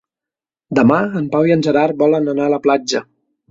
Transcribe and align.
Demà 0.79 0.97
en 1.19 1.27
Pau 1.35 1.47
i 1.51 1.55
en 1.57 1.63
Gerard 1.69 2.01
volen 2.01 2.35
anar 2.35 2.49
a 2.51 2.55
la 2.57 2.63
platja. 2.67 3.07